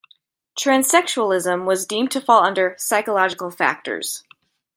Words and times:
Transsexualism 0.59 1.65
was 1.65 1.85
deemed 1.85 2.09
to 2.09 2.19
fall 2.21 2.43
under 2.43 2.75
'Psychological 2.79 3.51
factors'. 3.51 4.23